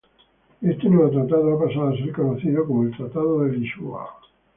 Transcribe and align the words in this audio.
Este 0.63 0.89
nuevo 0.89 1.11
tratado 1.11 1.53
ha 1.53 1.63
pasado 1.67 1.89
a 1.89 1.95
ser 1.95 2.11
conocido 2.11 2.65
como 2.65 2.85
el 2.85 2.97
Tratado 2.97 3.43
de 3.43 3.51
Lisboa. 3.55 4.09